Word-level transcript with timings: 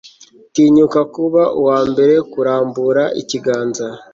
tinyuka 0.53 0.99
kuba 1.15 1.41
uwambere 1.59 2.15
kurambura 2.31 3.03
ikiganza 3.21 3.85